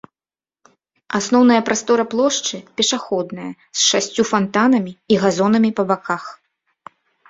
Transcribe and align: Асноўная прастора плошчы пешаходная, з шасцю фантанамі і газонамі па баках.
Асноўная 1.19 1.59
прастора 1.67 2.03
плошчы 2.15 2.57
пешаходная, 2.83 3.49
з 3.77 3.89
шасцю 3.93 4.21
фантанамі 4.33 4.91
і 5.15 5.25
газонамі 5.25 5.69
па 5.81 5.91
баках. 5.97 6.23